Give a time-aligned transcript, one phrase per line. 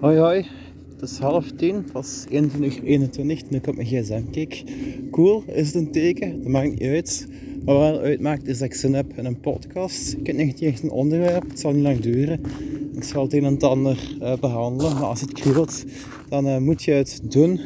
[0.00, 0.46] Hoi hoi,
[0.92, 4.64] het is half tien, het was 21 21 toen ik op mijn gsm keek.
[5.10, 6.42] Cool, is het een teken?
[6.42, 7.28] Dat maakt niet uit.
[7.64, 10.12] Wat wel uitmaakt is dat ik zin heb in een podcast.
[10.12, 12.40] Ik heb niet echt een onderwerp, het zal niet lang duren.
[12.94, 15.84] Ik zal het een en ander uh, behandelen, maar als het kriebelt,
[16.28, 17.60] dan uh, moet je het doen.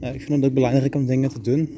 [0.00, 1.68] Uh, ik vind het ook belangrijk om dingen te doen.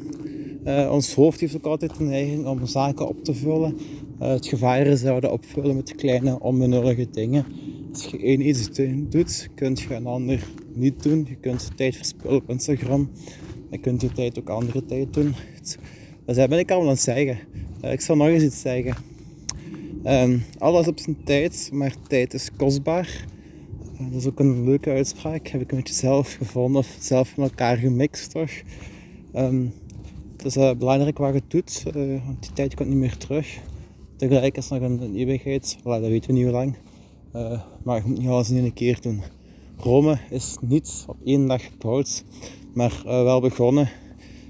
[0.91, 3.77] ons hoofd heeft ook altijd de neiging om zaken op te vullen.
[4.19, 7.45] het gevaar is dat we opvullen met kleine onbenullige dingen.
[7.95, 8.71] Als je één iets
[9.09, 11.27] doet, kun je een ander niet doen.
[11.29, 13.11] Je kunt tijd verspillen op Instagram.
[13.71, 15.35] Je kunt je tijd ook andere tijd doen.
[16.25, 17.39] Dus dat ben ik al aan het zeggen.
[17.81, 18.95] Eh, ik zal nog eens iets zeggen.
[20.05, 23.25] Um, alles op zijn tijd, maar tijd is kostbaar.
[24.01, 25.49] Uh, dat is ook een leuke uitspraak.
[25.49, 28.51] Heb ik een beetje zelf gevonden of zelf met elkaar gemixt toch.
[29.35, 29.73] Um,
[30.37, 31.83] het is uh, belangrijk wat je doet,
[32.25, 33.59] want die tijd komt niet meer terug.
[34.17, 36.75] Tegelijk is nog een, een eeuwigheid, dat weten we niet hoe lang.
[37.37, 39.23] Uh, maar je moet niet alles in één keer doen.
[39.77, 42.25] Rome is niet op één dag gebouwd,
[42.75, 43.91] maar uh, wel begonnen.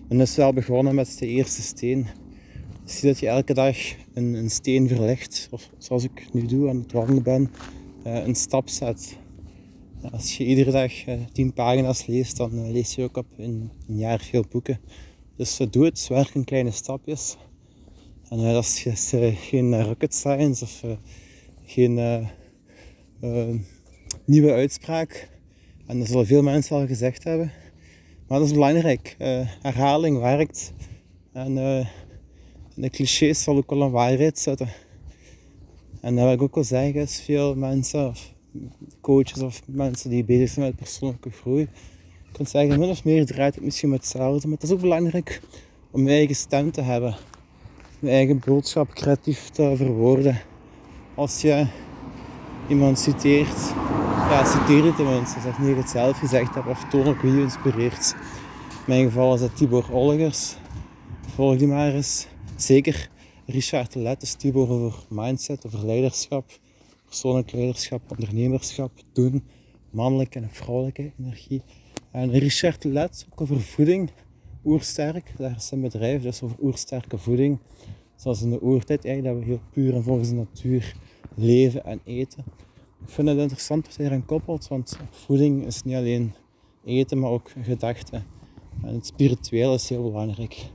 [0.09, 2.07] En is wel begonnen met de eerste steen.
[2.85, 3.77] Zie dat je elke dag
[4.15, 7.51] een, een steen verlegt, of zoals ik nu doe aan het wandelen ben,
[8.07, 9.17] uh, een stap zet.
[10.13, 10.93] Als je iedere dag
[11.33, 14.81] tien pagina's leest, dan lees je ook op een, een jaar veel boeken.
[15.37, 17.37] Dus doe het, werk in kleine stapjes.
[18.29, 20.83] En dat is geen rocket science of
[21.65, 22.29] geen
[24.25, 25.29] nieuwe uitspraak.
[25.87, 27.53] En dat zullen veel mensen al gezegd hebben.
[28.29, 29.17] Maar dat is belangrijk.
[29.19, 30.73] Uh, herhaling werkt.
[31.33, 31.87] En uh,
[32.75, 34.69] de clichés zal ook wel een waarheid zetten.
[36.01, 38.15] En dat wil ik ook wel zeggen, is veel mensen,
[39.01, 41.69] coaches of mensen die bezig zijn met persoonlijke groei,
[42.33, 44.49] kunt zeggen, min of meer draait het misschien met hetzelfde.
[44.49, 45.41] Maar het is ook belangrijk
[45.91, 47.17] om je eigen stem te hebben.
[47.99, 50.41] Je eigen boodschap creatief te verwoorden.
[51.15, 51.67] Als je
[52.69, 53.73] iemand citeert,
[54.31, 55.41] ja, citeer het tenminste.
[55.41, 58.15] Zeg niet dat ik het zelf gezegd heb of toon ook wie je inspireert.
[58.69, 60.57] In mijn geval is dat Tibor Olgers.
[61.35, 62.27] Volg die maar eens.
[62.57, 63.09] Zeker
[63.47, 66.59] Richard Let is Tibor over mindset, over leiderschap,
[67.05, 69.45] persoonlijk leiderschap, ondernemerschap, doen,
[69.91, 71.63] mannelijke en vrouwelijke energie.
[72.11, 74.11] En Richard Let ook over voeding,
[74.65, 75.33] oersterk.
[75.39, 77.59] Daar is zijn bedrijf, dus over oersterke voeding.
[78.17, 80.95] Zoals in de oertijd eigenlijk, dat we heel puur en volgens de natuur
[81.35, 82.45] leven en eten.
[83.03, 86.35] Ik vind het interessant wat hij eraan koppelt, want voeding is niet alleen
[86.85, 88.25] eten, maar ook gedachten.
[88.83, 90.67] En het spiritueel is heel belangrijk.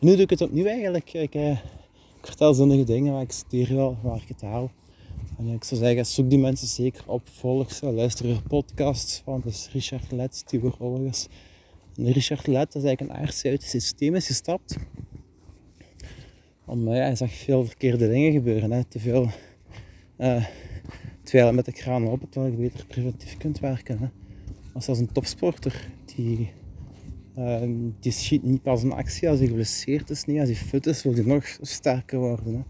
[0.00, 1.12] Nu doe ik het opnieuw eigenlijk.
[1.12, 4.70] Ik, eh, ik vertel zonnige dingen, maar ik studeer wel waar ik het haal.
[5.38, 9.40] En ik zou zeggen, zoek die mensen zeker op, volg ze, luister naar podcasts van
[9.44, 11.26] dus Richard Let, Tibor Olgers.
[11.96, 14.76] En Richard Let is eigenlijk een arts uit het systeem is gestapt.
[16.66, 19.30] Om, ja, hij zag veel verkeerde dingen gebeuren, hè, te veel
[20.18, 20.44] uh,
[21.22, 23.98] terwijl met de kraan open, terwijl je beter preventief kunt werken.
[23.98, 24.06] Hè.
[24.72, 26.50] Als een topsporter, die,
[27.38, 27.62] uh,
[28.00, 30.24] die schiet niet pas een actie als hij geblesseerd is.
[30.24, 32.54] Nee, als hij fit is, wil hij nog sterker worden.
[32.54, 32.62] Hè.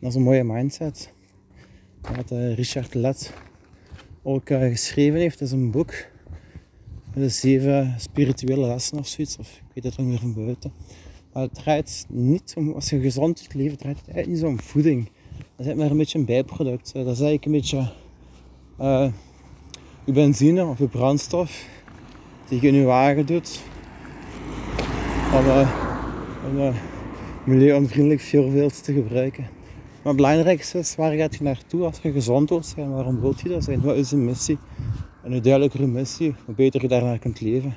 [0.00, 1.12] Dat is een mooie mindset.
[2.16, 3.32] Wat uh, Richard Let
[4.22, 5.94] ook geschreven heeft, is een boek.
[7.14, 10.72] De zeven spirituele lessen of zoiets, of ik weet het nog meer van buiten.
[11.32, 14.46] Maar het draait niet om, als je gezond wilt leven, draait het eigenlijk niet zo
[14.46, 15.10] om voeding.
[15.60, 16.92] Dat is maar een beetje een bijproduct.
[16.92, 17.88] Dat is eigenlijk een beetje
[18.80, 19.12] uh,
[20.04, 21.66] je benzine of je brandstof
[22.48, 23.60] die je in je wagen doet.
[25.34, 25.70] Om, uh,
[26.48, 26.74] om uh,
[27.44, 28.20] milieuonvriendelijk
[28.82, 29.42] te gebruiken.
[29.42, 32.90] Maar het belangrijkste is waar gaat je naartoe als je gezond wilt zijn?
[32.90, 33.80] Waarom wilt je dat zijn?
[33.80, 34.58] Wat is een missie?
[35.24, 37.74] En hoe duidelijker missie, hoe beter je daarnaar kunt leven.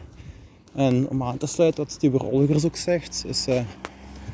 [0.74, 3.62] En om aan te sluiten wat Steve Olgers ook zegt, is uh,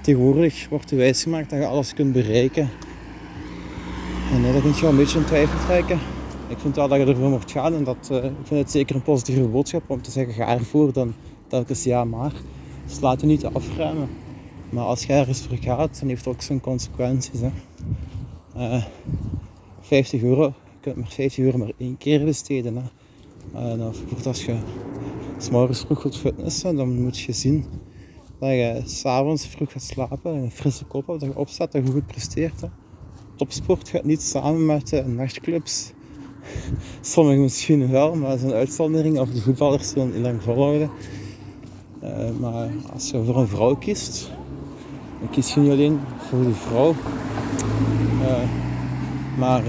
[0.02, 2.70] tegenwoordig wordt er wijsgemaakt dat je alles kunt bereiken
[4.32, 6.00] en uh, dat kun je wel een beetje in twijfel trekken.
[6.48, 8.96] Ik vind wel dat je ervoor mocht gaan en dat, uh, ik vind het zeker
[8.96, 11.14] een positieve boodschap om te zeggen ga ervoor dan
[11.48, 12.32] telkens ja maar.
[12.86, 14.10] Dus laat je niet afruimen.
[14.70, 17.40] Maar als je ergens voor gaat, dan heeft het ook zijn consequenties.
[17.40, 17.50] Hè.
[18.58, 18.84] Uh, eh,
[19.82, 22.76] 50 euro, je kunt maar 50 euro maar één keer besteden.
[22.76, 22.84] Hè.
[23.72, 23.82] En
[24.26, 24.56] als je
[25.38, 27.66] s'morgens vroeg wilt fitnessen, dan moet je zien
[28.40, 31.86] dat je s'avonds vroeg gaat slapen en een frisse kop hebt, dat je opstaat, dat
[31.86, 32.62] je goed presteert.
[32.62, 32.68] Hè
[33.40, 35.92] topsport gaat niet samen met uh, nachtclubs.
[37.02, 39.20] Sommigen misschien wel, maar een uitzondering.
[39.20, 40.90] Of de voetballers zullen niet lang volhouden.
[42.04, 44.32] Uh, maar als je voor een vrouw kiest,
[45.20, 46.00] dan kies je niet alleen
[46.30, 46.96] voor de vrouw.
[48.22, 48.50] Uh,
[49.38, 49.64] maar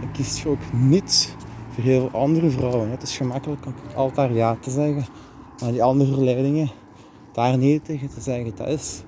[0.00, 1.36] dan kies je ook niet
[1.70, 2.90] voor heel andere vrouwen.
[2.90, 5.04] Het is gemakkelijk om altijd ja te zeggen.
[5.60, 6.70] Maar die andere verleidingen,
[7.32, 9.02] daar nee tegen te zeggen, dat is,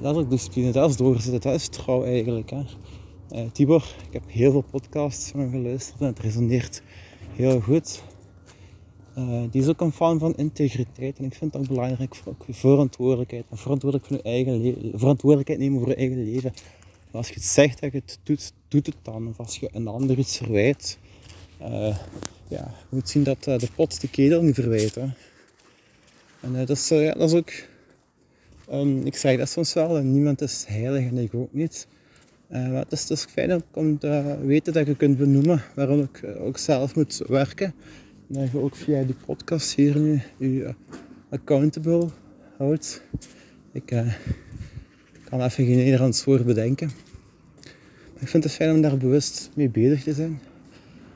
[0.00, 2.50] dat is ook discipline, dat is dat is trouw eigenlijk.
[2.50, 2.62] Hè.
[3.32, 6.82] Uh, Tibor, ik heb heel veel podcasts van hem geluisterd en het resoneert
[7.32, 8.02] heel goed.
[9.18, 13.44] Uh, die is ook een fan van integriteit en ik vind dat belangrijk voor verantwoordelijkheid.
[13.50, 16.52] En verantwoordelijk voor je eigen verantwoordelijkheid nemen voor je eigen leven.
[17.10, 19.28] als je het zegt dat je het doet, doet het dan.
[19.28, 20.98] Of als je een ander iets verwijt,
[21.60, 21.96] uh,
[22.48, 24.94] ja, je moet zien dat de pot de ketel niet verwijt.
[24.94, 25.06] Hè.
[26.40, 27.52] En dat, is, ja, dat is ook,
[28.72, 31.86] um, ik zeg dat soms wel, niemand is heilig en ik ook niet.
[32.54, 36.58] Maar het is, het fijn om te weten dat je kunt benoemen waarom ik ook
[36.58, 37.74] zelf moet werken
[38.26, 40.74] dat je ook via die podcast hier nu je eh,
[41.30, 42.08] accountable
[42.56, 43.02] houdt.
[43.72, 44.12] Ik uh,
[45.24, 46.90] kan even geen Nederlands woord bedenken.
[48.18, 50.40] Ik vind het fijn om daar bewust mee bezig te zijn.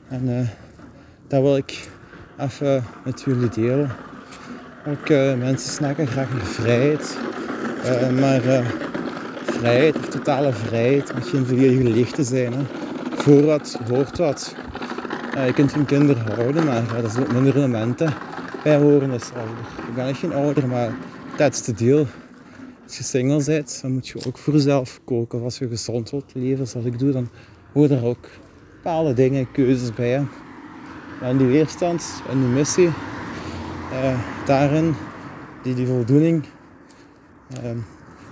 [0.07, 0.47] En uh,
[1.27, 1.89] dat wil ik
[2.39, 3.91] even met jullie delen.
[4.87, 7.17] Ook uh, mensen snakken graag naar vrijheid.
[8.19, 8.88] maar
[9.59, 12.53] vrijheid of totale vrijheid moet geen volledige lichten zijn.
[12.53, 12.63] Hè.
[13.15, 14.55] Voor wat hoort wat.
[15.35, 18.13] Uh, je kunt van kinderen houden, maar er zijn ook minder elementen
[18.63, 19.65] bij horen als ouder.
[19.87, 20.91] Ik ben echt geen ouder, maar
[21.37, 22.05] dat is de deal.
[22.83, 25.43] Als je single bent, dan moet je ook voor jezelf koken.
[25.43, 27.29] Als je gezond wilt leven, zoals ik doe, dan
[27.73, 28.27] horen er ook
[28.75, 30.25] bepaalde dingen, keuzes bij.
[31.21, 32.89] En die weerstand en die missie,
[33.93, 34.95] uh, daarin,
[35.63, 36.45] die, die voldoening,
[37.63, 37.69] uh,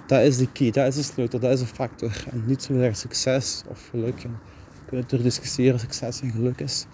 [0.07, 2.25] dat is de key, dat is de sleutel, dat is een factor.
[2.31, 4.25] En niet zozeer succes of geluk
[4.87, 6.85] kunnen er discussiëren succes en geluk is.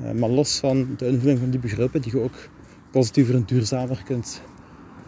[0.00, 2.48] Uh, maar los van de invulling van die begrippen, die je ook
[2.90, 4.42] positiever en duurzamer kunt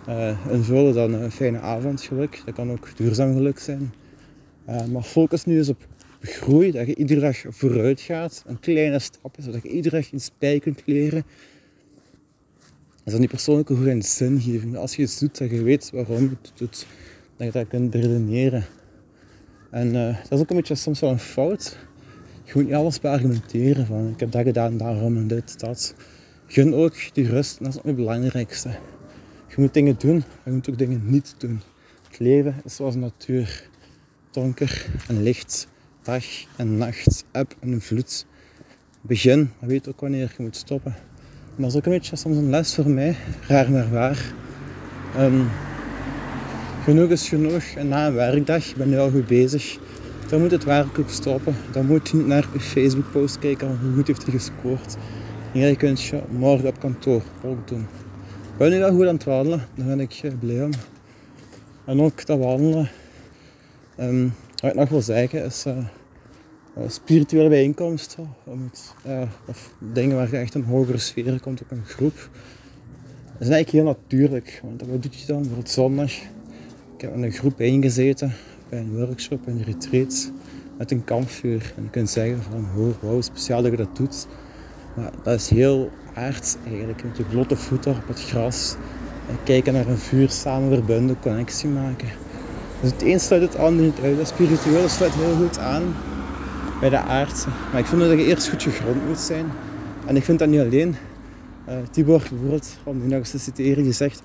[0.09, 2.43] uh, invullen dan een fijne avondgeluk.
[2.45, 3.93] Dat kan ook duurzaam geluk zijn.
[4.69, 5.87] Uh, maar focus nu eens op
[6.21, 8.45] groei, dat je iedere dag vooruit gaat.
[8.47, 11.25] Een kleine stap, zodat je iedere dag iets bij kunt leren.
[12.97, 14.77] Dat is dan die persoonlijke groei en zingeving.
[14.77, 16.87] Als je iets doet, dat je weet waarom je het doet,
[17.37, 18.65] dat je dat kunt redeneren.
[19.71, 21.77] En dat is ook een beetje soms wel een fout
[22.45, 25.95] je moet niet alles beargumenteren ik heb dat gedaan, daarom en dit, dat.
[26.47, 28.69] Gun ook die rust, dat is ook het belangrijkste.
[29.49, 31.61] Je moet dingen doen, maar je moet ook dingen niet doen.
[32.09, 33.69] Het leven is zoals natuur.
[34.31, 35.69] Donker en licht,
[36.03, 36.25] dag
[36.57, 38.27] en nacht, eb en vloed.
[39.01, 40.95] Begin, maar weet ook wanneer je moet stoppen.
[41.57, 43.17] En dat is ook een beetje soms een les voor mij,
[43.49, 44.33] raar maar waar.
[45.19, 45.49] Um,
[46.85, 49.79] genoeg is genoeg en na een werkdag ben je al goed bezig
[50.29, 51.55] dan moet het werk ook stoppen.
[51.73, 54.97] Dan moet je niet naar je Facebook post kijken hoe goed heeft hij gescoord.
[55.53, 57.87] Jij kunt je morgen op kantoor ook doen.
[58.59, 60.71] Ben je wel goed aan het wandelen, dan ben ik blij om.
[61.85, 62.91] En ook dat wandelen,
[64.01, 65.77] um, wat ik nog wil zeggen, is uh,
[66.87, 68.35] spirituele bijeenkomsten.
[69.07, 72.31] Uh, of dingen waar je echt een hogere sfeer komt op een groep.
[73.33, 74.61] Dat is eigenlijk heel natuurlijk.
[74.63, 75.45] Want wat doe je dan?
[75.45, 76.13] voor het zondag.
[77.05, 78.33] Heb in een groep ingezeten
[78.69, 80.31] bij een workshop, een retreat
[80.79, 81.73] met een kampvuur.
[81.77, 84.27] En je kunt zeggen van, oh, wauw, speciaal dat je dat doet.
[84.97, 87.05] Maar dat is heel aards eigenlijk.
[87.05, 88.77] Met je blote voeten op het gras.
[89.29, 92.09] En kijken naar een vuur, samen verbinden, connectie maken.
[92.81, 94.17] Dus het een sluit het ander niet uit.
[94.17, 95.83] Dat spirituele sluit heel goed aan
[96.81, 97.49] bij de aardse.
[97.73, 99.47] Maar ik vind dat je eerst goed gegrond moet zijn.
[100.07, 100.97] En ik vind dat niet alleen.
[101.69, 104.23] Uh, Tibor bijvoorbeeld, om die nog eens te citeren, die zegt,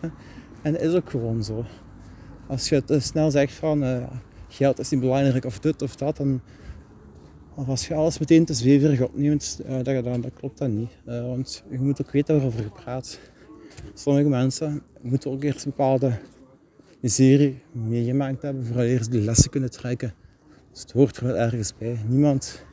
[0.62, 1.66] en dat is ook gewoon zo.
[2.50, 4.04] Als je het eh, snel zegt van, uh,
[4.48, 6.20] geld is niet belangrijk of dit of dat.
[6.20, 6.42] En,
[7.56, 10.92] of als je alles meteen te zweverig opneemt, uh, dat, dat, dat, klopt dat niet.
[11.06, 13.20] Want je moet ook weten waarover je praat.
[13.94, 16.20] Sommige mensen moeten ook eerst een bepaalde
[17.00, 20.14] miserie meegemaakt hebben, vooral eerst die lessen kunnen trekken.
[20.72, 21.98] Dus het hoort er wel ergens bij.
[22.08, 22.66] Niemand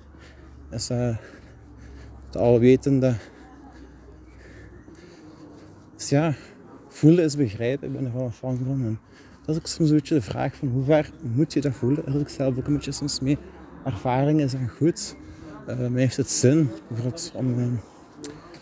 [0.70, 1.16] is uh,
[2.26, 3.14] het alwetende.
[5.96, 6.34] Dus ja,
[6.88, 7.88] voelen is begrijpen.
[7.88, 8.98] Ik ben er wel van van.
[9.46, 12.02] Dat is ook soms een beetje de vraag van hoe ver moet je dat voelen.
[12.04, 13.38] Daar ik zelf ook een beetje soms mee.
[13.84, 15.16] Ervaring is goed.
[15.68, 16.70] Uh, heeft het zin
[17.34, 17.80] om uh, een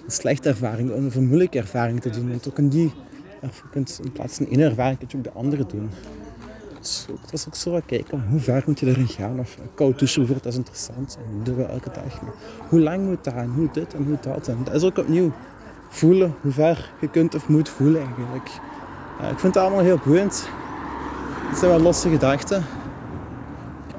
[0.06, 2.28] slechte ervaring of een moeilijke ervaring te doen.
[2.28, 2.92] Want ook in die,
[3.40, 5.90] je kunt in plaats van één ervaring kun je ook de andere doen.
[6.80, 9.38] Dus dat is ook zo kijken, hoe ver moet je erin gaan?
[9.38, 11.18] Of koud douchen bijvoorbeeld, dat is interessant.
[11.26, 12.22] En dat doen we elke dag.
[12.22, 12.34] Maar
[12.68, 14.48] hoe lang moet dat en hoe dit en hoe dat.
[14.48, 15.32] En dat is ook opnieuw
[15.88, 18.48] voelen hoe ver je kunt of moet voelen eigenlijk.
[19.20, 20.48] Uh, ik vind het allemaal heel boeiend.
[21.54, 22.64] Het zijn wel losse gedachten.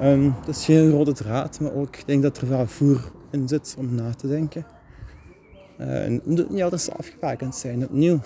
[0.02, 3.48] Um, het is geen rode draad, maar ook ik denk dat er veel voer in
[3.48, 4.66] zit om na te denken.
[5.80, 7.84] Uh, en het niet altijd afgebakend zijn.
[7.84, 8.20] Opnieuw,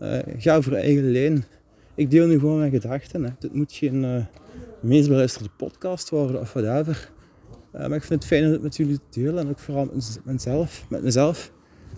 [0.00, 1.44] uh, ga voor eigen lijn.
[1.94, 3.24] Ik deel nu gewoon mijn gedachten.
[3.24, 3.30] Hè.
[3.38, 4.24] Dit moet geen uh,
[4.80, 7.10] meest beluisterde podcast worden of whatever.
[7.72, 10.20] Maar ik vind het fijn om het met jullie te delen en ook vooral met
[10.24, 10.84] mezelf.
[10.88, 11.52] Met mezelf.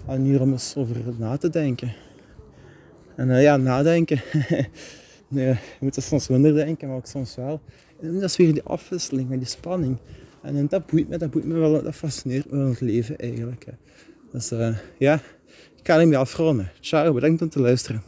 [0.07, 1.93] En hier om eens over na te denken.
[3.17, 4.21] En ja, nadenken.
[5.31, 7.61] Nee, je moet er soms minder denken, maar ook soms wel.
[8.01, 9.97] En dat is weer die afwisseling die spanning.
[10.43, 13.65] En, dat boeit me, dat boeit me wel, dat fascineert me wel het leven eigenlijk.
[13.65, 13.73] Hè.
[14.33, 15.15] Dus uh, ja,
[15.77, 16.71] ik ga hem afronden.
[16.81, 18.03] Ciao, bedankt om te luisteren.